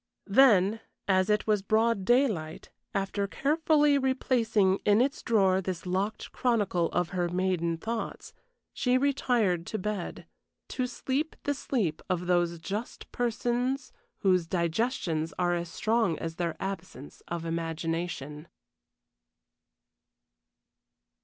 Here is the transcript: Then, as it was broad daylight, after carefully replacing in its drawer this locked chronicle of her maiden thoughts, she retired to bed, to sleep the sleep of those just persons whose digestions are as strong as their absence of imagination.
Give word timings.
Then, 0.25 0.79
as 1.07 1.29
it 1.29 1.45
was 1.45 1.61
broad 1.61 2.05
daylight, 2.05 2.71
after 2.91 3.27
carefully 3.27 3.99
replacing 3.99 4.77
in 4.77 4.99
its 4.99 5.21
drawer 5.21 5.61
this 5.61 5.85
locked 5.85 6.31
chronicle 6.31 6.89
of 6.89 7.09
her 7.09 7.29
maiden 7.29 7.77
thoughts, 7.77 8.33
she 8.73 8.97
retired 8.97 9.67
to 9.67 9.77
bed, 9.77 10.25
to 10.69 10.87
sleep 10.87 11.35
the 11.43 11.53
sleep 11.53 12.01
of 12.09 12.25
those 12.25 12.57
just 12.57 13.11
persons 13.11 13.93
whose 14.21 14.47
digestions 14.47 15.35
are 15.37 15.53
as 15.53 15.69
strong 15.69 16.17
as 16.17 16.37
their 16.37 16.57
absence 16.59 17.21
of 17.27 17.45
imagination. 17.45 18.47